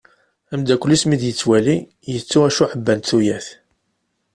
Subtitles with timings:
[0.51, 1.77] Ameddakel-is mi d-yettwali,
[2.13, 3.47] yettu acu ɛebbant tuyat.